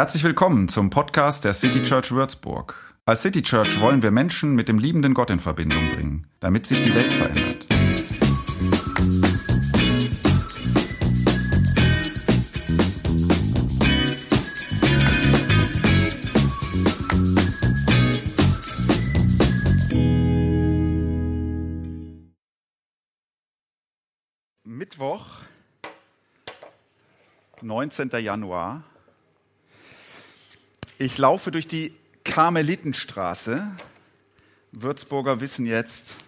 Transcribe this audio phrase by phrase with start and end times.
[0.00, 2.74] Herzlich willkommen zum Podcast der City Church Würzburg.
[3.04, 6.80] Als City Church wollen wir Menschen mit dem liebenden Gott in Verbindung bringen, damit sich
[6.80, 7.66] die Welt verändert.
[24.64, 25.26] Mittwoch,
[27.60, 28.08] 19.
[28.22, 28.84] Januar.
[31.02, 31.94] Ich laufe durch die
[32.24, 33.74] Karmelitenstraße.
[34.72, 36.18] Würzburger wissen jetzt,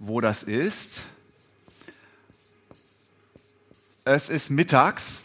[0.00, 1.04] wo das ist.
[4.04, 5.20] Es ist mittags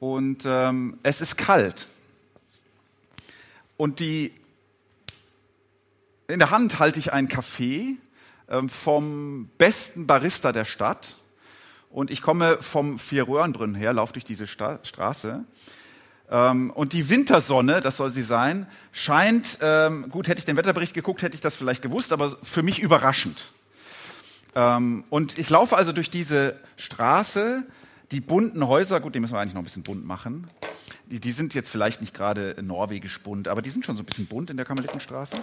[0.00, 1.86] und ähm, es ist kalt.
[3.76, 4.32] Und die,
[6.28, 7.96] in der Hand halte ich einen Kaffee
[8.48, 11.18] ähm, vom besten Barista der Stadt.
[11.90, 15.44] Und ich komme vom Vier-Röhrenbrunnen her, laufe durch diese Sta Straße.
[16.30, 20.94] Ähm, und die Wintersonne, das soll sie sein, scheint, ähm, gut, hätte ich den Wetterbericht
[20.94, 23.48] geguckt, hätte ich das vielleicht gewusst, aber für mich überraschend.
[25.10, 27.62] Und ich laufe also durch diese Straße,
[28.10, 30.48] die bunten Häuser, gut, die müssen wir eigentlich noch ein bisschen bunt machen.
[31.04, 34.06] Die, die sind jetzt vielleicht nicht gerade norwegisch bunt, aber die sind schon so ein
[34.06, 35.36] bisschen bunt in der Karmelitenstraße.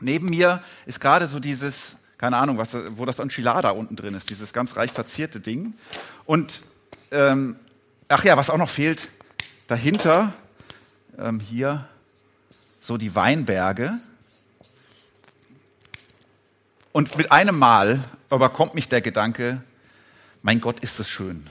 [0.00, 4.30] Neben mir ist gerade so dieses keine Ahnung, was, wo das Enchilada unten drin ist,
[4.30, 5.74] dieses ganz reich verzierte Ding.
[6.24, 6.62] Und
[7.10, 7.56] ähm,
[8.08, 9.10] ach ja, was auch noch fehlt,
[9.66, 10.32] dahinter
[11.18, 11.88] ähm, hier
[12.80, 13.98] so die Weinberge.
[16.92, 19.62] Und mit einem Mal überkommt mich der Gedanke,
[20.42, 21.48] mein Gott, ist es schön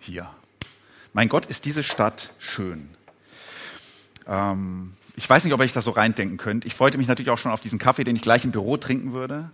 [0.00, 0.28] hier.
[1.12, 2.88] Mein Gott, ist diese Stadt schön.
[4.26, 6.64] Ähm, ich weiß nicht, ob ich das so reindenken könnt.
[6.64, 9.12] Ich freute mich natürlich auch schon auf diesen Kaffee, den ich gleich im Büro trinken
[9.12, 9.50] würde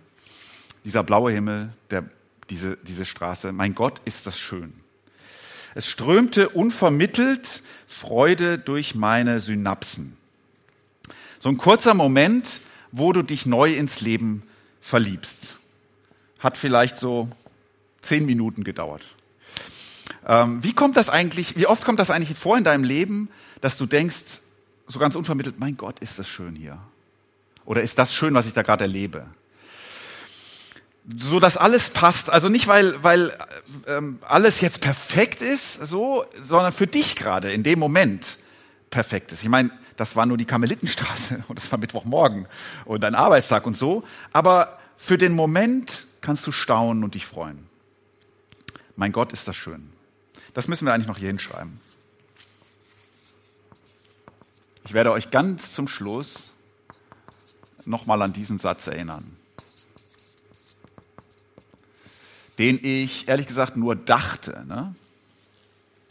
[0.87, 2.05] dieser blaue Himmel, der,
[2.49, 3.51] diese, diese Straße.
[3.51, 4.73] Mein Gott, ist das schön.
[5.77, 10.17] Es strömte unvermittelt Freude durch meine Synapsen.
[11.37, 12.61] So ein kurzer Moment,
[12.91, 14.41] wo du dich neu ins Leben
[14.81, 15.59] verliebst.
[16.39, 17.29] Hat vielleicht so
[18.01, 19.03] zehn Minuten gedauert.
[20.25, 23.29] Ähm, wie kommt das eigentlich, wie oft kommt das eigentlich vor in deinem Leben,
[23.61, 24.41] dass du denkst,
[24.87, 26.79] so ganz unvermittelt, mein Gott, ist das schön hier?
[27.65, 29.27] Oder ist das schön, was ich da gerade erlebe?
[31.15, 32.29] So dass alles passt.
[32.29, 33.31] Also nicht, weil, weil
[33.87, 38.37] ähm, alles jetzt perfekt ist, so, sondern für dich gerade in dem Moment
[38.89, 39.43] perfekt ist.
[39.43, 42.47] Ich meine, das war nur die Karmelitenstraße und das war Mittwochmorgen
[42.85, 44.03] und ein Arbeitstag und so.
[44.33, 47.67] Aber für den Moment kannst du staunen und dich freuen.
[48.95, 49.91] Mein Gott, ist das schön.
[50.53, 51.79] Das müssen wir eigentlich noch hier hinschreiben.
[54.85, 56.49] Ich werde euch ganz zum Schluss
[57.85, 59.37] nochmal an diesen Satz erinnern.
[62.57, 64.65] Den ich ehrlich gesagt nur dachte.
[64.67, 64.95] Ne?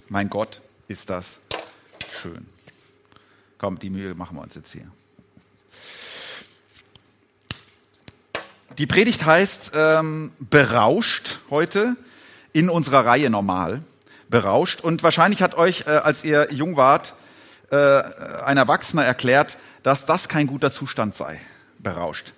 [0.09, 1.41] Mein Gott, ist das
[2.11, 2.47] schön.
[3.59, 4.87] Komm, die Mühe machen wir uns jetzt hier.
[8.79, 11.97] Die Predigt heißt ähm, berauscht heute
[12.53, 13.83] in unserer Reihe normal.
[14.29, 14.83] Berauscht.
[14.83, 17.15] Und wahrscheinlich hat euch, äh, als ihr jung wart,
[17.71, 21.41] äh, ein Erwachsener erklärt, dass das kein guter Zustand sei.
[21.79, 22.35] Berauscht.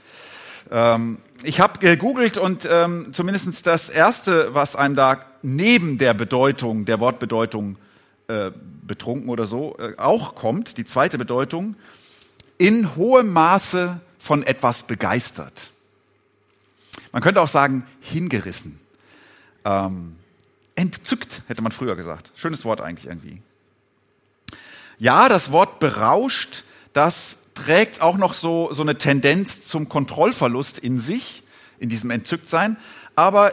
[0.71, 6.85] Ähm, ich habe gegoogelt und ähm, zumindest das Erste, was einem da neben der Bedeutung,
[6.85, 7.77] der Wortbedeutung
[8.27, 8.51] äh,
[8.87, 11.77] betrunken oder so, äh, auch kommt, die zweite Bedeutung,
[12.59, 15.71] in hohem Maße von etwas begeistert.
[17.13, 18.81] Man könnte auch sagen, hingerissen.
[19.65, 20.17] Ähm,
[20.75, 22.33] entzückt, hätte man früher gesagt.
[22.35, 23.41] Schönes Wort eigentlich irgendwie.
[24.99, 30.99] Ja, das Wort berauscht, das trägt auch noch so, so eine Tendenz zum Kontrollverlust in
[30.99, 31.43] sich,
[31.79, 32.77] in diesem Entzücktsein.
[33.17, 33.53] Aber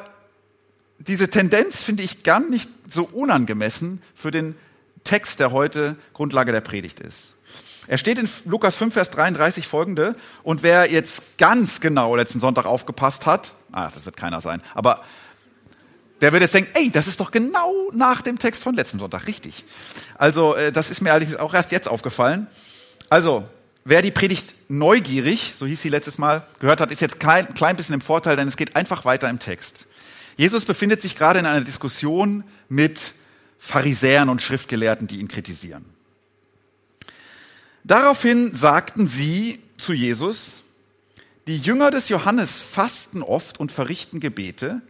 [0.99, 4.55] diese Tendenz finde ich gar nicht so unangemessen für den
[5.03, 7.33] Text, der heute Grundlage der Predigt ist.
[7.87, 12.65] Er steht in Lukas 5, Vers 33 folgende, und wer jetzt ganz genau letzten Sonntag
[12.65, 15.03] aufgepasst hat, ach, das wird keiner sein, aber
[16.21, 19.27] der wird jetzt denken, ey, das ist doch genau nach dem Text von letzten Sonntag,
[19.27, 19.65] richtig.
[20.17, 22.47] Also, äh, das ist mir allerdings auch erst jetzt aufgefallen.
[23.09, 23.47] Also,
[23.87, 27.75] Wer die Predigt neugierig, so hieß sie letztes Mal, gehört hat, ist jetzt klein, klein
[27.75, 29.85] bisschen im Vorteil, denn es geht einfach weiter im Text.
[30.37, 33.13] Jesus befindet sich gerade in einer Diskussion mit
[33.59, 35.85] Pharisäern und Schriftgelehrten, die ihn kritisieren.
[37.83, 40.63] Daraufhin sagten sie zu Jesus,
[41.45, 44.81] die Jünger des Johannes fasten oft und verrichten Gebete,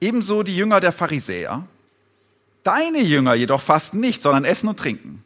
[0.00, 1.66] ebenso die Jünger der Pharisäer.
[2.62, 5.24] Deine Jünger jedoch fasten nicht, sondern essen und trinken.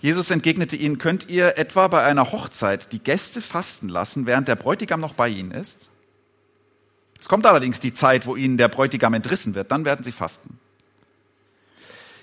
[0.00, 4.56] Jesus entgegnete ihnen, könnt ihr etwa bei einer Hochzeit die Gäste fasten lassen, während der
[4.56, 5.88] Bräutigam noch bei ihnen ist?
[7.20, 10.58] Es kommt allerdings die Zeit, wo ihnen der Bräutigam entrissen wird, dann werden sie fasten.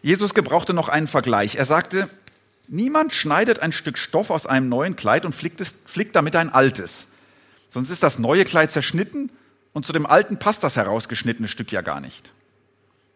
[0.02, 1.56] Jesus gebrauchte noch einen Vergleich.
[1.56, 2.10] Er sagte,
[2.68, 6.50] niemand schneidet ein Stück Stoff aus einem neuen Kleid und flickt, es, flickt damit ein
[6.50, 7.08] altes.
[7.70, 9.32] Sonst ist das neue Kleid zerschnitten
[9.72, 12.32] und zu dem alten passt das herausgeschnittene Stück ja gar nicht.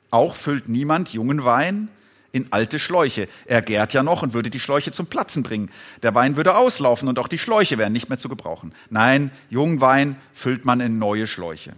[0.09, 1.89] Auch füllt niemand jungen Wein
[2.37, 3.27] in alte Schläuche.
[3.45, 5.71] Er gärt ja noch und würde die Schläuche zum Platzen bringen.
[6.03, 8.73] Der Wein würde auslaufen und auch die Schläuche wären nicht mehr zu gebrauchen.
[8.89, 11.73] Nein, jungen Wein füllt man in neue Schläuche.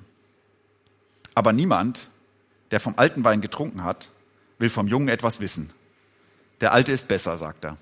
[1.34, 2.10] Aber niemand,
[2.72, 4.12] der vom alten Wein getrunken hat,
[4.60, 5.72] will vom Jungen etwas wissen.
[6.62, 7.78] Der alte ist besser, sagt er.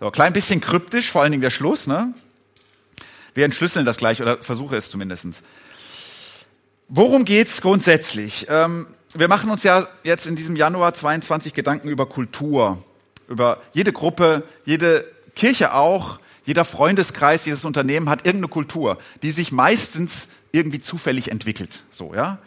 [0.00, 1.86] So, klein bisschen kryptisch, vor allen Dingen der Schluss.
[1.86, 2.12] Ne?
[3.34, 5.42] Wir entschlüsseln das gleich oder versuche es zumindestens.
[6.88, 8.46] Worum geht's grundsätzlich?
[8.48, 12.82] Ähm, wir machen uns ja jetzt in diesem Januar 22 Gedanken über Kultur,
[13.28, 15.04] über jede Gruppe, jede
[15.36, 21.84] Kirche auch, jeder Freundeskreis, jedes Unternehmen hat irgendeine Kultur, die sich meistens irgendwie zufällig entwickelt.
[21.90, 22.38] So, ja.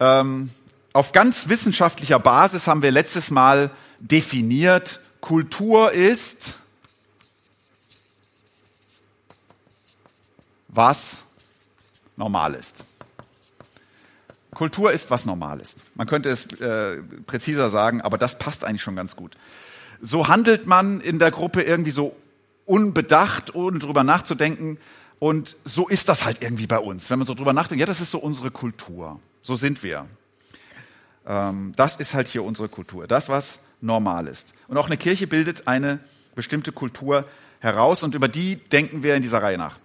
[0.00, 0.50] Ähm,
[0.92, 3.70] auf ganz wissenschaftlicher Basis haben wir letztes Mal
[4.00, 6.58] definiert, Kultur ist,
[10.68, 11.22] was
[12.16, 12.84] normal ist.
[14.60, 15.82] Kultur ist, was normal ist.
[15.94, 19.34] Man könnte es äh, präziser sagen, aber das passt eigentlich schon ganz gut.
[20.02, 22.14] So handelt man in der Gruppe irgendwie so
[22.66, 24.76] unbedacht, ohne drüber nachzudenken.
[25.18, 27.08] Und so ist das halt irgendwie bei uns.
[27.08, 29.18] Wenn man so drüber nachdenkt, ja, das ist so unsere Kultur.
[29.40, 30.06] So sind wir.
[31.26, 33.06] Ähm, das ist halt hier unsere Kultur.
[33.06, 34.52] Das, was normal ist.
[34.68, 36.00] Und auch eine Kirche bildet eine
[36.34, 37.26] bestimmte Kultur
[37.60, 39.78] heraus und über die denken wir in dieser Reihe nach.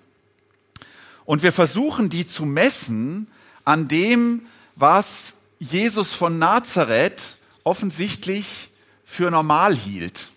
[1.23, 3.27] Und wir versuchen, die zu messen
[3.63, 8.69] an dem, was Jesus von Nazareth offensichtlich
[9.03, 10.29] für normal hielt.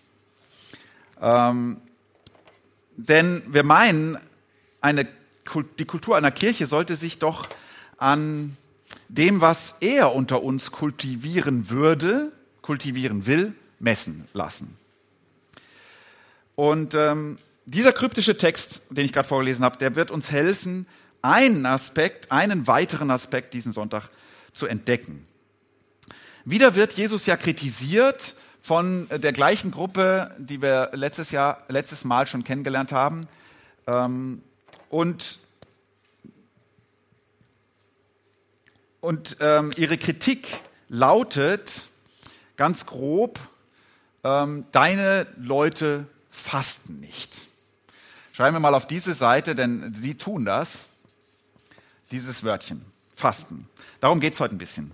[1.20, 1.80] Ähm,
[2.96, 4.18] denn wir meinen,
[4.80, 5.06] eine,
[5.78, 7.48] die Kultur einer Kirche sollte sich doch
[7.96, 8.56] an
[9.08, 12.32] dem, was er unter uns kultivieren würde,
[12.62, 14.76] kultivieren will, messen lassen.
[16.54, 20.86] Und ähm, dieser kryptische Text, den ich gerade vorgelesen habe, der wird uns helfen,
[21.28, 24.08] einen Aspekt, einen weiteren Aspekt diesen Sonntag
[24.54, 25.26] zu entdecken.
[26.46, 32.26] Wieder wird Jesus ja kritisiert von der gleichen Gruppe, die wir letztes Jahr, letztes Mal
[32.26, 33.28] schon kennengelernt haben.
[33.86, 34.42] Ähm,
[34.88, 35.40] und
[39.00, 40.48] und ähm, ihre Kritik
[40.88, 41.88] lautet
[42.56, 43.38] ganz grob,
[44.24, 47.46] ähm, deine Leute fasten nicht.
[48.32, 50.87] Schreiben wir mal auf diese Seite, denn sie tun das,
[52.10, 52.84] dieses Wörtchen,
[53.14, 53.68] fasten.
[54.00, 54.92] Darum geht es heute ein bisschen.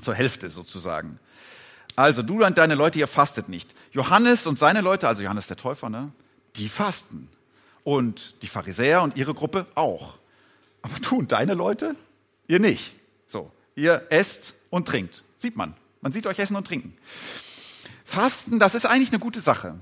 [0.00, 1.18] Zur Hälfte sozusagen.
[1.94, 3.74] Also, du und deine Leute, ihr fastet nicht.
[3.92, 6.10] Johannes und seine Leute, also Johannes der Täufer, ne,
[6.56, 7.28] die fasten.
[7.84, 10.18] Und die Pharisäer und ihre Gruppe auch.
[10.82, 11.96] Aber du und deine Leute,
[12.46, 12.94] ihr nicht.
[13.26, 15.24] So, ihr esst und trinkt.
[15.38, 15.74] Sieht man.
[16.00, 16.96] Man sieht euch essen und trinken.
[18.04, 19.74] Fasten, das ist eigentlich eine gute Sache.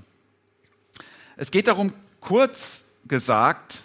[1.36, 3.84] Es geht darum, kurz gesagt,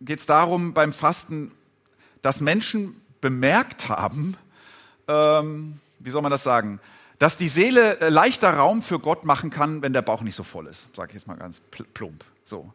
[0.00, 1.52] geht es darum beim Fasten,
[2.26, 4.36] dass Menschen bemerkt haben,
[5.06, 6.80] ähm, wie soll man das sagen,
[7.20, 10.42] dass die Seele äh, leichter Raum für Gott machen kann, wenn der Bauch nicht so
[10.42, 10.88] voll ist.
[10.96, 12.24] Sage ich jetzt mal ganz plump.
[12.44, 12.72] So,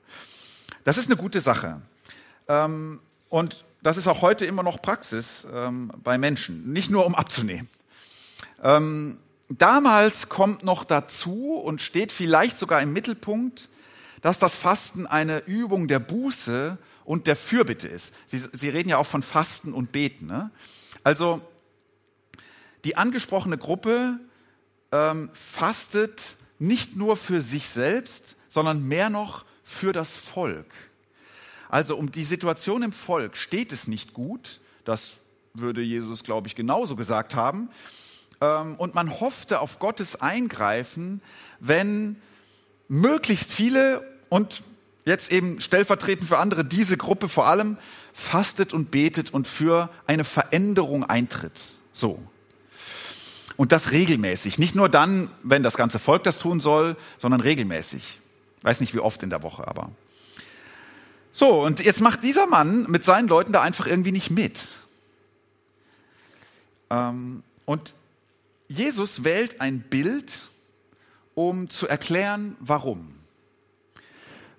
[0.86, 1.82] das ist eine gute Sache.
[2.48, 7.14] Ähm, und das ist auch heute immer noch Praxis ähm, bei Menschen, nicht nur um
[7.14, 7.68] abzunehmen.
[8.64, 9.18] Ähm,
[9.50, 13.68] damals kommt noch dazu und steht vielleicht sogar im Mittelpunkt,
[14.22, 18.14] dass das Fasten eine Übung der Buße und der Fürbitte ist.
[18.28, 20.28] Sie, Sie reden ja auch von Fasten und Beten.
[20.28, 20.52] Ne?
[21.04, 21.42] Also
[22.84, 24.20] die angesprochene Gruppe
[24.92, 30.68] ähm, fastet nicht nur für sich selbst, sondern mehr noch für das Volk.
[31.70, 34.60] Also um die Situation im Volk steht es nicht gut.
[34.84, 35.14] Das
[35.54, 37.70] würde Jesus, glaube ich, genauso gesagt haben.
[38.42, 41.22] Ähm, und man hoffte auf Gottes Eingreifen,
[41.60, 42.22] wenn
[42.88, 44.64] möglichst viele und
[45.06, 47.78] jetzt eben stellvertretend für andere, diese Gruppe vor allem,
[48.14, 51.80] fastet und betet und für eine Veränderung eintritt.
[51.94, 52.22] So.
[53.58, 54.60] Und das regelmäßig.
[54.60, 58.20] Nicht nur dann, wenn das ganze Volk das tun soll, sondern regelmäßig.
[58.62, 59.92] Weiß nicht wie oft in der Woche, aber.
[61.32, 64.70] So, und jetzt macht dieser Mann mit seinen Leuten da einfach irgendwie nicht mit.
[66.90, 67.94] Ähm, und
[68.68, 70.42] Jesus wählt ein Bild,
[71.34, 73.21] um zu erklären, warum.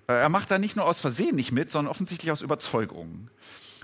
[0.07, 3.29] Äh, er macht da nicht nur aus Versehen nicht mit, sondern offensichtlich aus Überzeugung.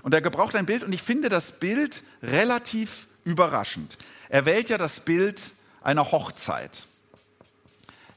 [0.02, 3.96] Und er gebraucht ein Bild und ich finde das Bild relativ überraschend.
[4.28, 6.86] Er wählt ja das Bild einer Hochzeit.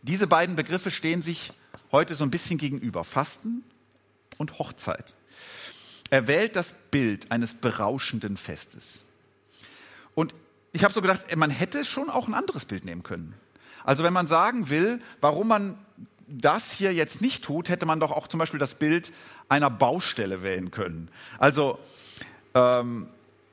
[0.02, 1.52] Diese beiden Begriffe stehen sich
[1.92, 3.04] heute so ein bisschen gegenüber.
[3.04, 3.64] Fasten
[4.38, 5.16] und Hochzeit.
[6.10, 9.04] Er wählt das Bild eines berauschenden Festes.
[10.14, 10.36] Und
[10.72, 13.34] ich habe so gedacht, man hätte schon auch ein anderes Bild nehmen können.
[13.84, 15.78] Also wenn man sagen will, warum man
[16.28, 19.12] das hier jetzt nicht tut, hätte man doch auch zum Beispiel das Bild
[19.50, 21.10] einer Baustelle wählen können.
[21.38, 21.80] Also
[22.54, 23.08] ähm,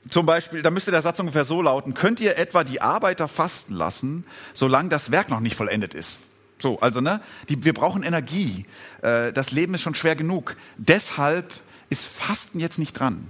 [0.09, 3.75] zum Beispiel, da müsste der Satz ungefähr so lauten, könnt ihr etwa die Arbeiter fasten
[3.75, 6.21] lassen, solange das Werk noch nicht vollendet ist?
[6.59, 8.67] So, also ne, die, wir brauchen Energie.
[9.03, 10.57] Äh, das Leben ist schon schwer genug.
[10.77, 11.53] Deshalb
[11.89, 13.27] ist Fasten jetzt nicht dran.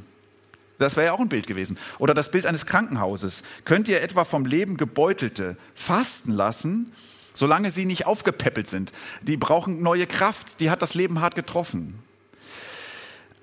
[0.79, 1.79] Das wäre ja auch ein Bild gewesen.
[1.99, 3.43] Oder das Bild eines Krankenhauses.
[3.65, 6.93] Könnt ihr etwa vom Leben Gebeutelte fasten lassen,
[7.33, 8.93] solange sie nicht aufgepäppelt sind?
[9.23, 11.99] Die brauchen neue Kraft, die hat das Leben hart getroffen.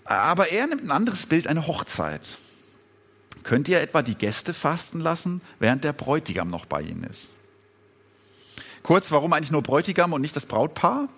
[0.05, 2.37] Aber er nimmt ein anderes Bild, eine Hochzeit.
[3.43, 7.33] Könnt ihr etwa die Gäste fasten lassen, während der Bräutigam noch bei ihnen ist?
[8.83, 11.09] Kurz, warum eigentlich nur Bräutigam und nicht das Brautpaar?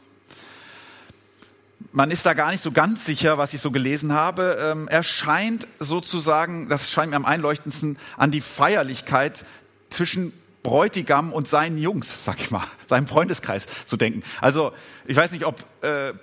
[1.92, 4.58] man ist da gar nicht so ganz sicher, was ich so gelesen habe.
[4.62, 9.46] Ähm, er scheint sozusagen, das scheint mir am einleuchtendsten, an die Feierlichkeit
[9.90, 10.34] zwischen
[10.64, 14.24] Bräutigam und seinen Jungs, sag ich mal, seinem Freundeskreis zu denken.
[14.42, 14.74] Also
[15.06, 16.14] ich weiß nicht, ob äh,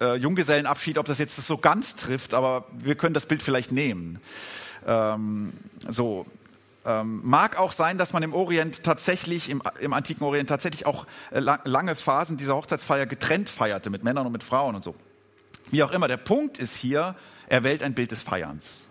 [0.00, 4.18] äh, Junggesellenabschied, ob das jetzt so ganz trifft, aber wir können das Bild vielleicht nehmen.
[4.86, 5.52] Ähm,
[5.88, 6.26] so,
[6.84, 11.06] ähm, mag auch sein, dass man im Orient tatsächlich, im, im antiken Orient tatsächlich auch
[11.30, 14.94] äh, lange Phasen dieser Hochzeitsfeier getrennt feierte, mit Männern und mit Frauen und so.
[15.70, 17.16] Wie auch immer, der Punkt ist hier,
[17.48, 18.86] er wählt ein Bild des Feierns.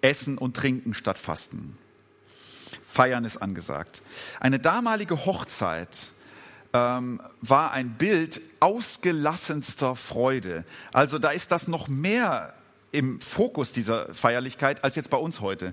[0.00, 1.78] Essen und Trinken statt Fasten.
[2.92, 4.02] Feiern ist angesagt.
[4.38, 6.12] Eine damalige Hochzeit
[6.74, 10.64] ähm, war ein Bild ausgelassenster Freude.
[10.92, 12.52] Also da ist das noch mehr
[12.90, 15.72] im Fokus dieser Feierlichkeit als jetzt bei uns heute.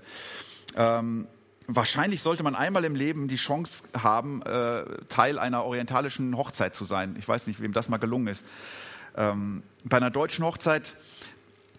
[0.77, 1.27] Ähm,
[1.67, 6.85] wahrscheinlich sollte man einmal im Leben die Chance haben, äh, Teil einer orientalischen Hochzeit zu
[6.85, 7.17] sein.
[7.19, 8.45] Ich weiß nicht, wem das mal gelungen ist.
[9.17, 10.93] Ähm, bei einer deutschen Hochzeit,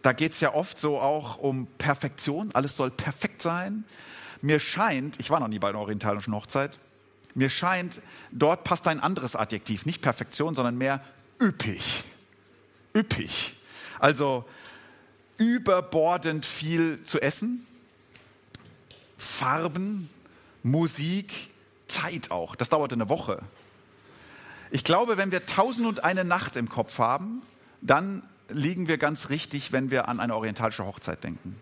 [0.03, 2.51] da geht es ja oft so auch um Perfektion.
[2.53, 3.85] Alles soll perfekt sein.
[4.43, 6.73] Mir scheint, ich war noch nie bei einer orientalischen Hochzeit,
[7.35, 8.01] mir scheint,
[8.33, 9.87] dort passt ein anderes Adjektiv.
[9.87, 11.05] Nicht Perfektion, sondern mehr
[11.41, 12.05] üppig.
[12.95, 13.55] Üppig.
[14.01, 14.45] Also
[15.37, 17.67] überbordend viel zu essen
[19.17, 20.09] Farben,
[20.63, 21.51] Musik,
[21.87, 22.57] Zeit auch.
[22.57, 23.43] Das dauerte eine Woche.
[24.71, 27.43] Ich glaube, wenn wir tausend und eine Nacht im Kopf haben,
[27.83, 31.61] dann liegen wir ganz richtig, wenn wir an eine orientalische Hochzeit denken.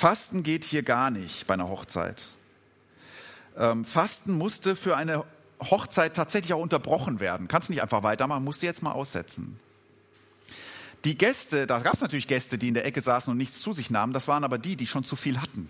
[0.00, 2.28] Fasten geht hier gar nicht bei einer Hochzeit.
[3.54, 5.26] Ähm, Fasten musste für eine
[5.60, 7.48] Hochzeit tatsächlich auch unterbrochen werden.
[7.48, 9.60] Kannst nicht einfach weitermachen, musst du jetzt mal aussetzen.
[11.04, 13.74] Die Gäste, da gab es natürlich Gäste, die in der Ecke saßen und nichts zu
[13.74, 15.68] sich nahmen, das waren aber die, die schon zu viel hatten.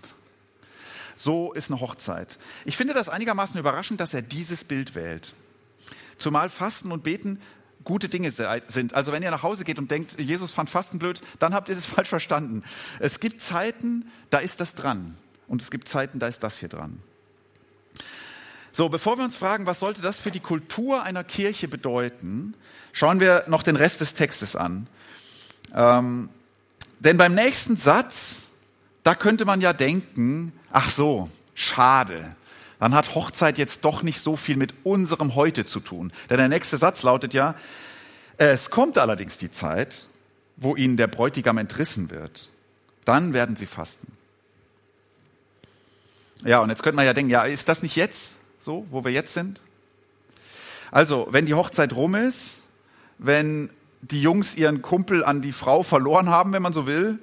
[1.17, 2.39] So ist eine Hochzeit.
[2.63, 5.33] Ich finde das einigermaßen überraschend, dass er dieses Bild wählt.
[6.19, 7.41] Zumal Fasten und Beten
[7.83, 8.93] gute Dinge sind.
[8.93, 11.77] Also wenn ihr nach Hause geht und denkt, Jesus fand Fasten blöd, dann habt ihr
[11.77, 12.63] es falsch verstanden.
[12.99, 15.15] Es gibt Zeiten, da ist das dran.
[15.47, 16.99] Und es gibt Zeiten, da ist das hier dran.
[18.71, 22.53] So, bevor wir uns fragen, was sollte das für die Kultur einer Kirche bedeuten,
[22.93, 24.87] schauen wir noch den Rest des Textes an.
[25.75, 26.29] Ähm,
[26.99, 28.51] denn beim nächsten Satz,
[29.03, 32.35] da könnte man ja denken, ach so, schade.
[32.81, 36.11] Dann hat Hochzeit jetzt doch nicht so viel mit unserem Heute zu tun.
[36.31, 37.53] Denn der nächste Satz lautet ja,
[38.37, 40.07] es kommt allerdings die Zeit,
[40.57, 42.49] wo ihnen der Bräutigam entrissen wird.
[43.05, 44.11] Dann werden sie fasten.
[46.43, 49.11] Ja, und jetzt könnte man ja denken, ja, ist das nicht jetzt so, wo wir
[49.11, 49.61] jetzt sind?
[50.89, 52.63] Also, wenn die Hochzeit rum ist,
[53.19, 53.69] wenn
[54.01, 57.19] die Jungs ihren Kumpel an die Frau verloren haben, wenn man so will,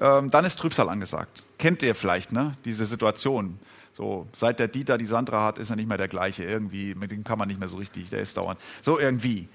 [0.00, 1.44] ähm, dann ist Trübsal angesagt.
[1.58, 2.56] Kennt ihr vielleicht, ne?
[2.64, 3.60] Diese Situation.
[3.96, 6.42] So, seit der Dieter die Sandra hat, ist er nicht mehr der gleiche.
[6.44, 8.60] Irgendwie, mit dem kann man nicht mehr so richtig, der ist dauernd.
[8.82, 9.48] So irgendwie.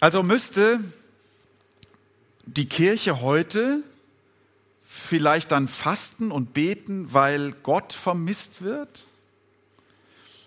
[0.00, 0.80] Also müsste
[2.46, 3.82] die Kirche heute
[4.94, 9.06] vielleicht dann fasten und beten, weil Gott vermisst wird?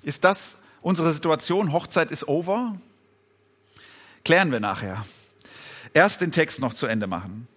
[0.04, 1.74] Ist das unsere Situation?
[1.74, 2.80] Hochzeit ist over?
[4.24, 5.06] Klären wir nachher.
[5.94, 7.48] Erst den Text noch zu Ende machen.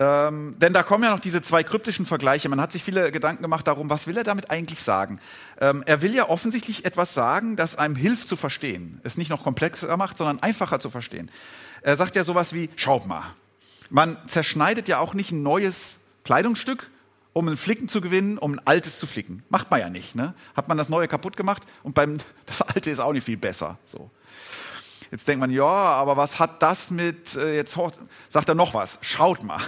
[0.00, 2.48] Ähm, denn da kommen ja noch diese zwei kryptischen Vergleiche.
[2.48, 5.20] Man hat sich viele Gedanken gemacht darum, was will er damit eigentlich sagen?
[5.60, 9.00] Ähm, er will ja offensichtlich etwas sagen, das einem hilft zu verstehen.
[9.02, 11.30] Es nicht noch komplexer macht, sondern einfacher zu verstehen.
[11.82, 13.24] Er sagt ja sowas wie, schaut mal,
[13.90, 16.90] man zerschneidet ja auch nicht ein neues Kleidungsstück,
[17.32, 19.42] um einen Flicken zu gewinnen, um ein altes zu flicken.
[19.48, 20.14] Macht man ja nicht.
[20.14, 20.34] Ne?
[20.54, 23.78] Hat man das neue kaputt gemacht und beim das alte ist auch nicht viel besser.
[23.84, 24.10] So.
[25.10, 27.76] Jetzt denkt man, ja, aber was hat das mit, äh, jetzt
[28.28, 29.60] sagt er noch was, schaut mal.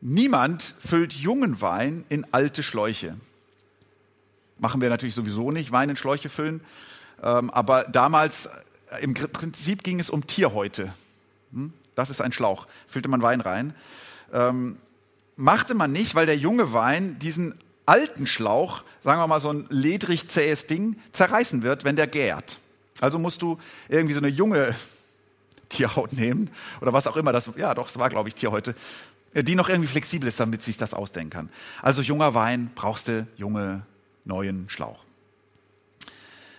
[0.00, 3.16] Niemand füllt jungen Wein in alte Schläuche.
[4.58, 6.60] Machen wir natürlich sowieso nicht, Wein in Schläuche füllen.
[7.22, 8.46] Ähm, aber damals,
[8.90, 10.92] äh, im Prinzip ging es um Tierhäute.
[11.52, 11.72] Hm?
[11.94, 12.66] Das ist ein Schlauch.
[12.86, 13.74] Füllte man Wein rein.
[14.32, 14.78] Ähm,
[15.36, 17.54] machte man nicht, weil der junge Wein diesen
[17.86, 22.58] alten Schlauch, sagen wir mal so ein ledrig zähes Ding, zerreißen wird, wenn der gärt.
[23.00, 24.74] Also musst du irgendwie so eine junge
[25.68, 26.50] Tierhaut nehmen
[26.80, 28.74] oder was auch immer das, ja doch, das war glaube ich Tierhäute,
[29.34, 31.48] die noch irgendwie flexibel ist, damit sich das ausdenken kann.
[31.82, 33.82] Also junger Wein brauchst du junge,
[34.24, 34.98] neuen Schlauch.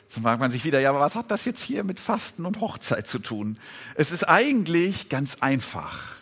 [0.04, 2.62] Jetzt fragt man sich wieder, ja, aber was hat das jetzt hier mit Fasten und
[2.62, 3.60] Hochzeit zu tun?
[3.96, 6.16] Es ist eigentlich ganz einfach.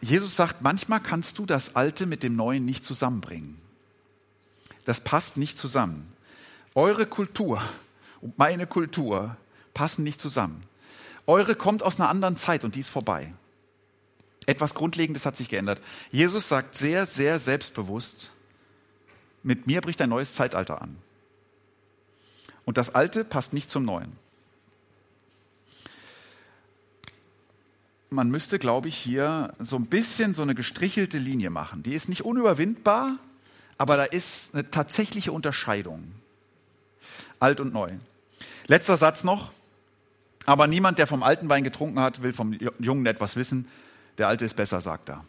[0.00, 3.60] Jesus sagt, manchmal kannst du das Alte mit dem Neuen nicht zusammenbringen.
[4.84, 6.12] Das passt nicht zusammen.
[6.74, 7.60] Eure Kultur
[8.20, 9.36] und meine Kultur
[9.74, 10.62] passen nicht zusammen.
[11.26, 13.34] Eure kommt aus einer anderen Zeit und die ist vorbei.
[14.48, 15.80] Etwas Grundlegendes hat sich geändert.
[16.10, 18.30] Jesus sagt sehr, sehr selbstbewusst,
[19.42, 20.96] mit mir bricht ein neues Zeitalter an.
[22.64, 24.12] Und das Alte passt nicht zum Neuen.
[28.10, 31.82] man müsste, glaube ich, hier so ein bisschen so eine gestrichelte Linie machen.
[31.82, 33.18] Die ist nicht unüberwindbar,
[33.76, 36.12] aber da ist eine tatsächliche Unterscheidung.
[37.38, 37.88] Alt und neu.
[38.66, 39.52] Letzter Satz noch.
[40.46, 43.68] Aber niemand, der vom alten Wein getrunken hat, will vom Jungen etwas wissen.
[44.18, 45.24] Der alte ist besser, sagt er.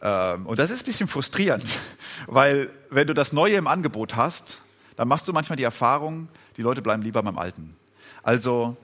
[0.00, 1.78] Ähm, und das ist ein bisschen frustrierend,
[2.26, 4.58] weil wenn du das Neue im Angebot hast,
[4.96, 7.76] dann machst du manchmal die Erfahrung, die Leute bleiben lieber beim Alten.
[8.22, 8.76] Also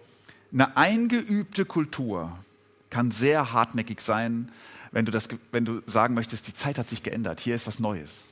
[0.52, 2.37] eine eingeübte Kultur
[2.90, 4.50] kann sehr hartnäckig sein,
[4.92, 7.80] wenn du, das, wenn du sagen möchtest, die Zeit hat sich geändert, hier ist was
[7.80, 8.28] Neues.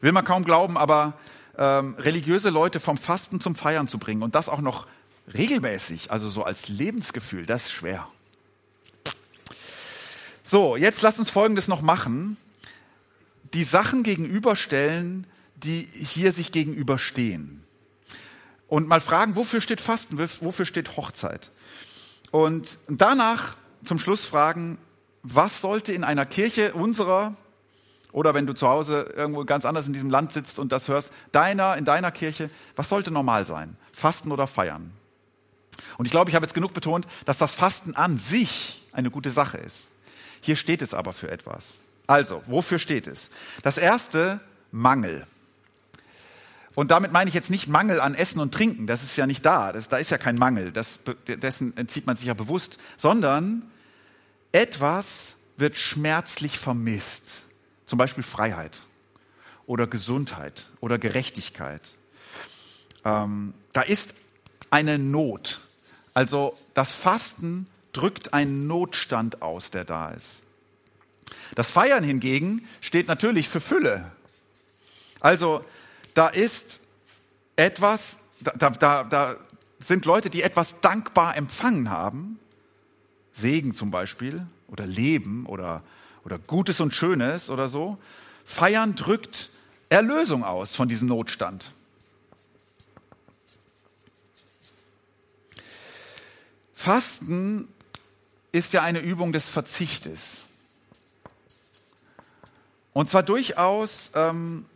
[0.00, 1.14] Will man kaum glauben, aber
[1.56, 4.88] ähm, religiöse Leute vom Fasten zum Feiern zu bringen und das auch noch
[5.32, 8.08] regelmäßig, also so als Lebensgefühl, das ist schwer.
[10.46, 12.36] So, jetzt lass uns Folgendes noch machen.
[13.54, 17.64] Die Sachen gegenüberstellen, die hier sich gegenüberstehen
[18.68, 21.50] und mal fragen, wofür steht Fasten, wofür steht Hochzeit?
[22.30, 24.76] Und danach zum Schluss fragen,
[25.22, 27.34] was sollte in einer Kirche unserer
[28.12, 31.10] oder wenn du zu Hause irgendwo ganz anders in diesem Land sitzt und das hörst,
[31.32, 33.76] deiner, in deiner Kirche, was sollte normal sein?
[33.92, 34.92] Fasten oder feiern?
[35.96, 39.30] Und ich glaube, ich habe jetzt genug betont, dass das Fasten an sich eine gute
[39.30, 39.90] Sache ist.
[40.44, 41.78] Hier steht es aber für etwas.
[42.06, 43.30] Also, wofür steht es?
[43.62, 45.24] Das erste, Mangel.
[46.74, 49.46] Und damit meine ich jetzt nicht Mangel an Essen und Trinken, das ist ja nicht
[49.46, 53.62] da, das, da ist ja kein Mangel, das, dessen entzieht man sich ja bewusst, sondern
[54.52, 57.46] etwas wird schmerzlich vermisst,
[57.86, 58.82] zum Beispiel Freiheit
[59.64, 61.80] oder Gesundheit oder Gerechtigkeit.
[63.06, 64.14] Ähm, da ist
[64.68, 65.62] eine Not.
[66.12, 70.42] Also das Fasten drückt einen Notstand aus, der da ist.
[71.54, 74.12] Das Feiern hingegen steht natürlich für Fülle.
[75.20, 75.64] Also
[76.12, 76.80] da ist
[77.56, 79.36] etwas, da, da, da
[79.78, 82.38] sind Leute, die etwas dankbar empfangen haben,
[83.32, 85.82] Segen zum Beispiel oder Leben oder,
[86.24, 87.98] oder Gutes und Schönes oder so.
[88.44, 89.50] Feiern drückt
[89.88, 91.70] Erlösung aus von diesem Notstand.
[96.74, 97.68] Fasten
[98.54, 100.46] ist ja eine Übung des Verzichtes.
[102.92, 104.66] Und zwar durchaus ähm,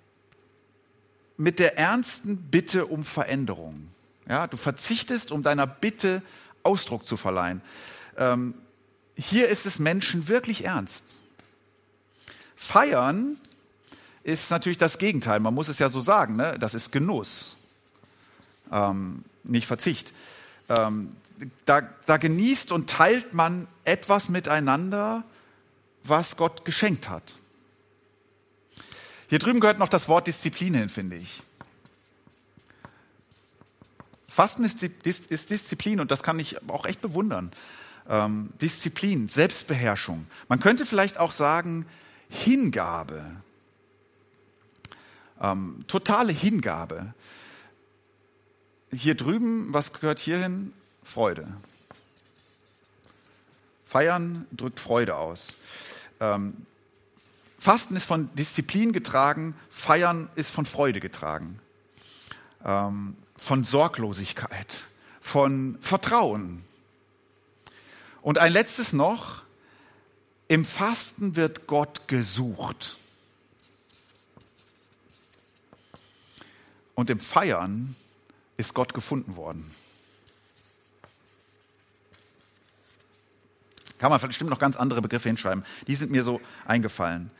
[1.36, 3.86] mit der ernsten Bitte um Veränderung.
[4.28, 6.22] Ja, du verzichtest, um deiner Bitte
[6.64, 7.62] Ausdruck zu verleihen.
[8.16, 8.54] Ähm,
[9.14, 11.04] hier ist es Menschen wirklich ernst.
[12.56, 13.36] Feiern
[14.24, 15.38] ist natürlich das Gegenteil.
[15.38, 16.34] Man muss es ja so sagen.
[16.34, 16.56] Ne?
[16.58, 17.56] Das ist Genuss,
[18.72, 20.12] ähm, nicht Verzicht.
[20.68, 21.14] Ähm,
[21.64, 25.24] da, da genießt und teilt man etwas miteinander,
[26.05, 27.37] was Gott geschenkt hat.
[29.29, 31.42] Hier drüben gehört noch das Wort Disziplin hin, finde ich.
[34.29, 34.83] Fasten ist,
[35.51, 37.51] Disziplin und das kann ich auch echt bewundern.
[38.09, 40.27] Ähm, Disziplin, Selbstbeherrschung.
[40.48, 41.87] Man könnte vielleicht auch sagen
[42.29, 43.24] Hingabe.
[45.40, 47.14] Ähm, totale Hingabe.
[48.92, 50.72] Hier drüben, was gehört hierhin?
[51.08, 51.48] Freude.
[53.86, 55.56] Feiern drückt Freude aus.
[56.20, 56.66] Ähm,
[57.58, 61.58] Fasten ist von Disziplin getragen, Feiern ist von Freude getragen,
[62.62, 64.84] ähm, von Sorglosigkeit,
[65.22, 66.62] von Vertrauen.
[68.20, 69.44] Und ein letztes noch,
[70.46, 72.98] im Fasten wird Gott gesucht.
[76.94, 77.96] Und im Feiern
[78.58, 79.74] ist Gott gefunden worden.
[83.98, 85.64] Kann man bestimmt noch ganz andere Begriffe hinschreiben.
[85.87, 87.30] Die sind mir so eingefallen.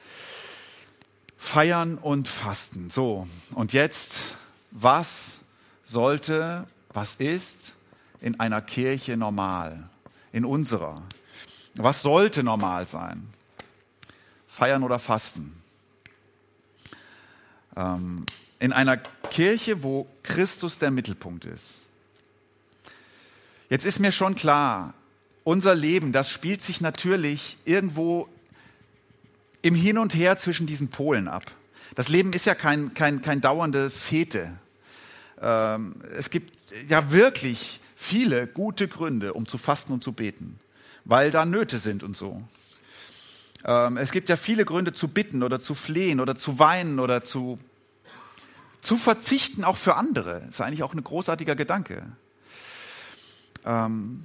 [1.37, 2.91] Feiern und Fasten.
[2.91, 4.35] So, und jetzt,
[4.71, 5.41] was
[5.85, 7.77] sollte, was ist
[8.21, 9.89] in einer Kirche normal?
[10.33, 11.03] In unserer.
[11.77, 13.29] Was sollte normal sein?
[14.59, 15.55] feiern oder fasten.
[17.77, 18.27] Ähm,
[18.59, 21.83] in einer Kirche, wo Christus der Mittelpunkt ist.
[23.71, 24.95] Jetzt ist mir schon klar,
[25.49, 28.29] unser Leben, das spielt sich natürlich irgendwo
[29.63, 31.51] im Hin und Her zwischen diesen Polen ab.
[31.95, 34.53] Das Leben ist ja kein, kein, kein dauernde Fete.
[35.41, 36.53] Ähm, es gibt
[36.89, 40.59] ja wirklich viele gute Gründe, um zu fasten und zu beten,
[41.07, 42.43] weil da Nöte sind und so.
[43.65, 47.25] Ähm, es gibt ja viele Gründe zu bitten oder zu flehen oder zu weinen oder
[47.25, 47.59] zu,
[48.83, 50.43] zu verzichten, auch für andere.
[50.51, 52.03] Ist eigentlich auch ein großartiger Gedanke.
[53.65, 54.25] Ähm,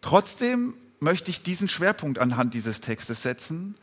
[0.00, 3.74] trotzdem möchte ich diesen Schwerpunkt anhand dieses Textes setzen.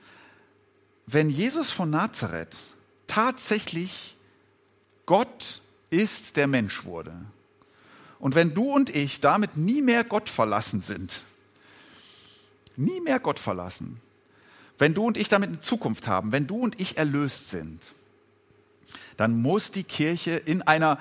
[1.06, 2.58] Wenn Jesus von Nazareth
[3.08, 4.16] tatsächlich
[5.06, 7.14] Gott ist, der Mensch wurde,
[8.20, 11.24] und wenn du und ich damit nie mehr Gott verlassen sind,
[12.76, 14.02] nie mehr Gott verlassen,
[14.78, 17.94] wenn du und ich damit eine Zukunft haben, wenn du und ich erlöst sind,
[19.18, 21.00] dann muss die Kirche in einer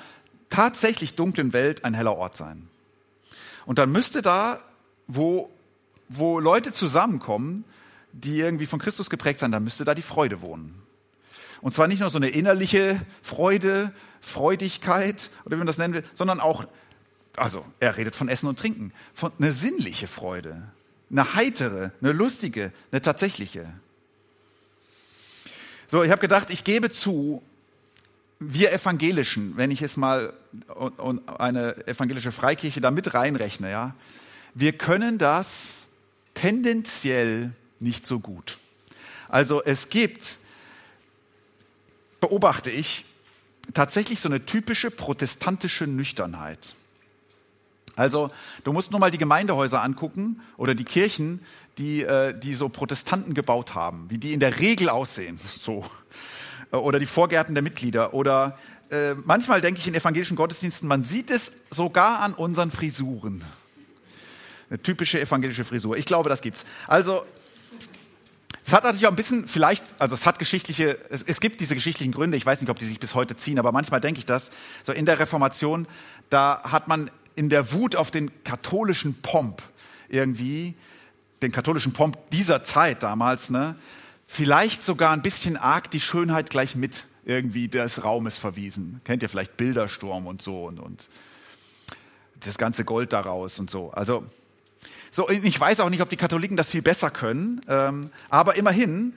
[0.49, 2.69] tatsächlich dunklen Welt ein heller Ort sein.
[3.67, 4.61] Und dann müsste da,
[5.07, 5.51] wo,
[6.09, 7.65] wo Leute zusammenkommen,
[8.13, 10.75] die irgendwie von Christus geprägt sind, dann müsste da die Freude wohnen.
[11.61, 16.05] Und zwar nicht nur so eine innerliche Freude, Freudigkeit oder wie man das nennen will,
[16.15, 16.67] sondern auch,
[17.37, 20.63] also er redet von Essen und Trinken, von eine sinnliche Freude,
[21.11, 23.67] eine heitere, eine lustige, eine tatsächliche.
[25.89, 27.43] So, ich habe gedacht, ich gebe zu,
[28.39, 30.33] wir Evangelischen, wenn ich es mal
[30.75, 33.95] und eine evangelische Freikirche da mit reinrechne, ja,
[34.59, 35.87] wir können das
[36.33, 38.57] tendenziell nicht so gut.
[39.29, 40.39] Also es gibt,
[42.21, 43.05] beobachte ich,
[43.75, 46.75] tatsächlich so eine typische protestantische Nüchternheit.
[47.97, 48.31] Also
[48.65, 51.41] du musst nur mal die Gemeindehäuser angucken oder die Kirchen,
[51.77, 55.39] die, äh, die so Protestanten gebaut haben, wie die in der Regel aussehen.
[55.57, 55.85] So.
[56.73, 58.15] Oder die Vorgärten der Mitglieder.
[58.15, 58.59] Oder
[58.91, 63.45] äh, manchmal denke ich in evangelischen Gottesdiensten, man sieht es sogar an unseren Frisuren.
[64.69, 65.97] Eine typische evangelische Frisur.
[65.97, 66.65] Ich glaube, das gibt's.
[66.87, 67.25] Also
[68.67, 71.77] es hat natürlich auch ein bisschen, vielleicht, also es hat geschichtliche, es, es, gibt diese
[71.77, 74.27] geschichtlichen Gründe, ich weiß nicht, ob die sich bis heute ziehen, aber manchmal denke ich
[74.27, 74.51] das.
[74.83, 75.87] So in der Reformation,
[76.31, 79.63] da hat man in der Wut auf den katholischen Pomp
[80.09, 80.75] irgendwie,
[81.43, 83.77] den katholischen Pomp dieser Zeit damals, ne,
[84.27, 89.01] vielleicht sogar ein bisschen arg die Schönheit gleich mit irgendwie des Raumes verwiesen.
[89.05, 91.09] Kennt ihr vielleicht Bildersturm und so und, und
[92.41, 93.93] das ganze Gold daraus und so.
[93.93, 94.25] Also
[95.17, 99.15] so, ich weiß auch nicht, ob die Katholiken das viel besser können, ähm, aber immerhin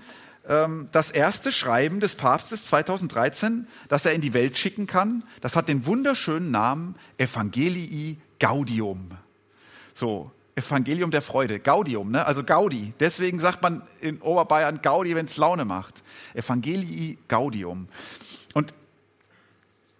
[0.48, 5.58] ähm, das erste Schreiben des Papstes 2013, das er in die Welt schicken kann, das
[5.58, 9.10] hat den wunderschönen Namen Evangelii Gaudium.
[9.94, 12.26] So, Evangelium der Freude, Gaudium, ne?
[12.26, 12.94] also Gaudi.
[13.02, 16.02] Deswegen sagt man in Oberbayern Gaudi, wenn es Laune macht.
[16.34, 17.90] Evangelii Gaudium.
[18.54, 18.74] Und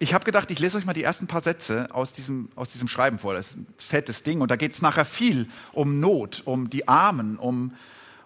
[0.02, 2.88] ich habe gedacht, ich lese euch mal die ersten paar Sätze aus diesem, aus diesem
[2.88, 3.34] Schreiben vor.
[3.34, 6.88] Das ist ein fettes Ding und da geht es nachher viel um Not, um die
[6.88, 7.74] Armen, um,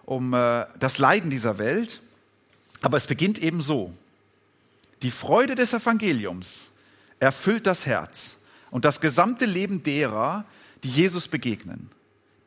[0.05, 1.99] um äh, das Leiden dieser Welt.
[2.81, 3.93] Aber es beginnt eben so.
[5.03, 6.69] Die Freude des Evangeliums
[7.19, 8.37] erfüllt das Herz
[8.71, 10.45] und das gesamte Leben derer,
[10.85, 11.91] die Jesus begegnen.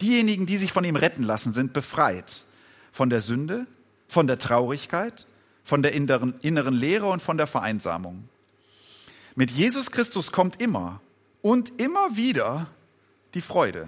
[0.01, 2.45] Diejenigen, die sich von ihm retten lassen, sind befreit
[2.93, 3.67] von der Sünde,
[4.09, 5.27] von der Traurigkeit,
[5.65, 8.28] von der inneren, inneren Leere und von der Vereinsamung.
[9.39, 11.01] Mit Jesus Christus kommt immer
[11.43, 12.67] und immer wieder
[13.35, 13.87] die Freude.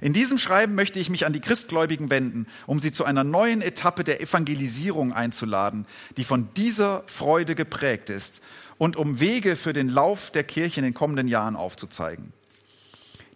[0.00, 3.60] In diesem Schreiben möchte ich mich an die Christgläubigen wenden, um sie zu einer neuen
[3.60, 5.84] Etappe der Evangelisierung einzuladen,
[6.16, 8.40] die von dieser Freude geprägt ist
[8.78, 12.32] und um Wege für den Lauf der Kirche in den kommenden Jahren aufzuzeigen.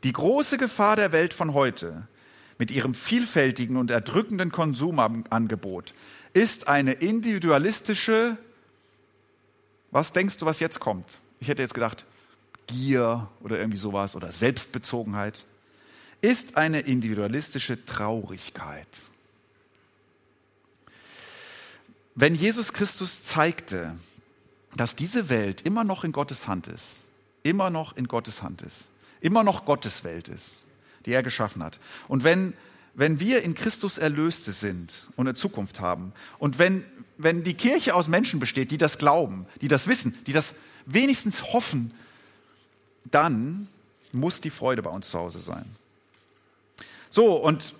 [0.04, 2.08] Die große Gefahr der Welt von heute
[2.56, 5.92] mit ihrem vielfältigen und erdrückenden Konsumangebot
[6.32, 8.38] ist eine individualistische,
[9.90, 11.18] was denkst du, was jetzt kommt?
[11.42, 12.04] Ich hätte jetzt gedacht,
[12.68, 15.44] Gier oder irgendwie sowas oder Selbstbezogenheit
[16.20, 18.86] ist eine individualistische Traurigkeit.
[22.14, 23.96] Wenn Jesus Christus zeigte,
[24.76, 27.00] dass diese Welt immer noch in Gottes Hand ist,
[27.42, 28.86] immer noch in Gottes Hand ist,
[29.20, 30.58] immer noch Gottes Welt ist,
[31.06, 31.80] die er geschaffen hat.
[32.06, 32.54] Und wenn,
[32.94, 36.84] wenn wir in Christus Erlöste sind und eine Zukunft haben und wenn,
[37.18, 40.54] wenn die Kirche aus Menschen besteht, die das glauben, die das wissen, die das
[40.86, 41.92] wenigstens hoffen,
[43.10, 43.68] dann
[44.12, 45.64] muss die Freude bei uns zu Hause sein.
[47.10, 47.74] So, und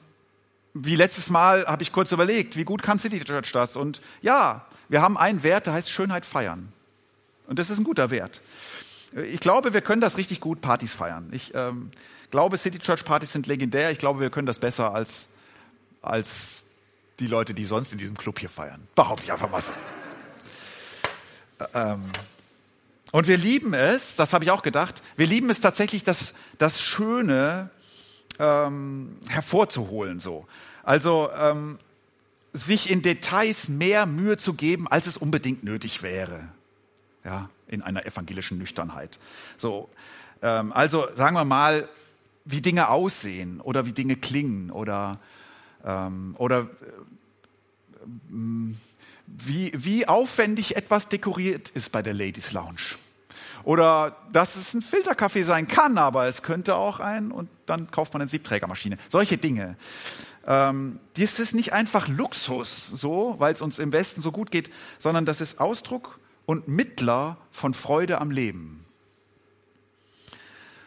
[0.74, 3.76] wie letztes Mal habe ich kurz überlegt, wie gut kann City Church das?
[3.76, 6.72] Und ja, wir haben einen Wert, der heißt Schönheit feiern.
[7.46, 8.40] Und das ist ein guter Wert.
[9.14, 11.28] Ich glaube, wir können das richtig gut Partys feiern.
[11.32, 11.90] Ich ähm,
[12.30, 13.90] glaube, City Church Partys sind legendär.
[13.90, 15.28] Ich glaube, wir können das besser als,
[16.00, 16.62] als
[17.20, 18.88] die Leute, die sonst in diesem Club hier feiern.
[18.94, 19.72] Behaupte ich einfach mal so.
[21.74, 22.04] Ähm,
[23.12, 26.82] und wir lieben es, das habe ich auch gedacht, wir lieben es tatsächlich, das, das
[26.82, 27.70] Schöne
[28.38, 30.18] ähm, hervorzuholen.
[30.18, 30.46] So.
[30.82, 31.78] Also ähm,
[32.54, 36.48] sich in Details mehr Mühe zu geben, als es unbedingt nötig wäre.
[37.22, 39.18] Ja, in einer evangelischen Nüchternheit.
[39.56, 39.88] So,
[40.40, 41.88] ähm, also sagen wir mal,
[42.44, 45.20] wie Dinge aussehen oder wie Dinge klingen oder,
[45.84, 46.66] ähm, oder äh,
[49.38, 52.96] wie, wie aufwendig etwas dekoriert ist bei der Ladies Lounge.
[53.64, 58.12] Oder dass es ein Filterkaffee sein kann, aber es könnte auch ein, und dann kauft
[58.12, 58.98] man eine Siebträgermaschine.
[59.08, 59.76] Solche Dinge.
[60.46, 64.70] Ähm, das ist nicht einfach Luxus, so, weil es uns im Westen so gut geht,
[64.98, 68.84] sondern das ist Ausdruck und Mittler von Freude am Leben.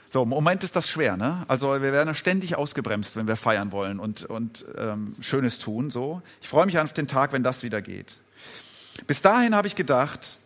[0.10, 1.44] So, im Moment ist das schwer, ne?
[1.48, 5.92] Also wir werden ständig ausgebremst, wenn wir feiern wollen und, und ähm, Schönes tun.
[5.92, 8.18] So, ich freue mich auf den Tag, wenn das wieder geht.
[9.08, 10.38] Bis dahin habe ich gedacht,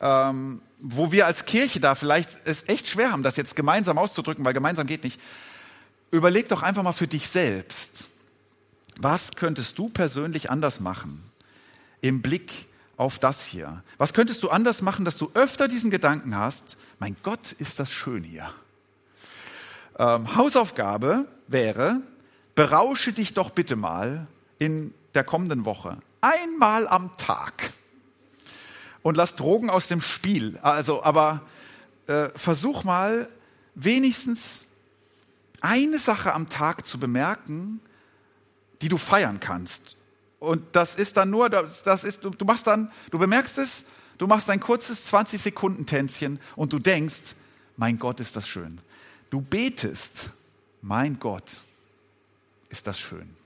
[0.00, 4.44] ähm, wo wir als Kirche da vielleicht es echt schwer haben, das jetzt gemeinsam auszudrücken,
[4.44, 5.20] weil gemeinsam geht nicht.
[6.10, 8.08] Überleg doch einfach mal für dich selbst,
[9.00, 11.22] was könntest du persönlich anders machen
[12.00, 13.82] im Blick auf das hier?
[13.96, 17.92] Was könntest du anders machen, dass du öfter diesen Gedanken hast, mein Gott, ist das
[17.92, 18.50] schön hier.
[19.98, 22.00] Ähm, Hausaufgabe wäre,
[22.54, 24.26] berausche dich doch bitte mal
[24.58, 27.72] in der kommenden Woche einmal am Tag
[29.02, 30.58] und lass Drogen aus dem Spiel.
[30.62, 31.42] Also, aber
[32.06, 33.28] äh, versuch mal
[33.74, 34.64] wenigstens
[35.60, 37.80] eine Sache am Tag zu bemerken,
[38.82, 39.96] die du feiern kannst.
[40.38, 43.86] Und das ist dann nur, das, das ist, du, du machst dann, du bemerkst es,
[44.18, 47.34] du machst ein kurzes 20 Sekunden Tänzchen und du denkst,
[47.76, 48.80] mein Gott, ist das schön.
[49.30, 50.30] Du betest,
[50.80, 51.58] mein Gott,
[52.68, 53.36] ist das schön.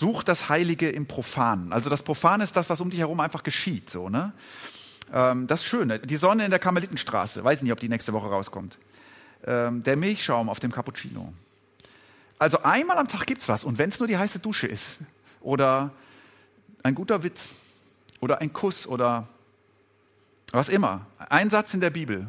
[0.00, 1.74] Such das Heilige im Profanen.
[1.74, 3.90] Also das Profane ist das, was um dich herum einfach geschieht.
[3.90, 4.32] So, ne?
[5.12, 5.98] Ähm, das Schöne.
[5.98, 7.44] Die Sonne in der Karmelitenstraße.
[7.44, 8.78] Weiß nicht, ob die nächste Woche rauskommt.
[9.44, 11.34] Ähm, der Milchschaum auf dem Cappuccino.
[12.38, 13.62] Also einmal am Tag gibt's was.
[13.62, 15.02] Und wenn es nur die heiße Dusche ist
[15.42, 15.90] oder
[16.82, 17.50] ein guter Witz
[18.20, 19.28] oder ein Kuss oder
[20.50, 21.04] was immer.
[21.18, 22.26] Ein Satz in der Bibel.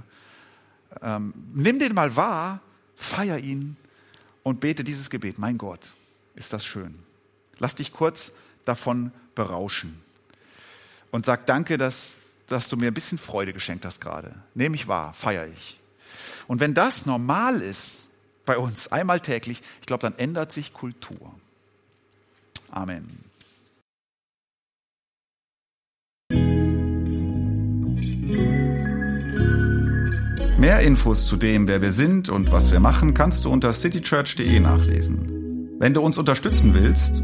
[1.02, 2.60] Ähm, nimm den mal wahr,
[2.98, 3.78] feier ihn
[4.44, 5.40] und bete dieses Gebet.
[5.40, 5.90] Mein Gott,
[6.36, 7.00] ist das schön.
[7.62, 8.32] Lass dich kurz
[8.66, 10.02] davon berauschen
[11.12, 14.34] und sag danke, dass, dass du mir ein bisschen Freude geschenkt hast gerade.
[14.56, 15.80] Nehme ich wahr, feiere ich.
[16.48, 18.08] Und wenn das normal ist
[18.46, 21.36] bei uns, einmal täglich, ich glaube, dann ändert sich Kultur.
[22.72, 23.08] Amen.
[30.58, 34.60] Mehr Infos zu dem, wer wir sind und was wir machen, kannst du unter citychurch.de
[34.60, 35.78] nachlesen.
[35.80, 37.24] Wenn du uns unterstützen willst,